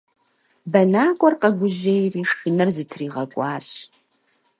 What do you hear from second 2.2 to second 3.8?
шынэр зытригъэкӏуащ.